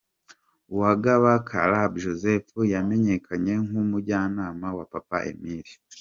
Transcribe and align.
Uwagaba 0.73 1.31
Caleb 1.49 1.91
Joseph 2.03 2.51
yamenyekanye 2.73 3.53
nk’umujyanama 3.67 4.67
wa 4.77 4.85
Papa 4.93 5.17
Emile. 5.31 5.71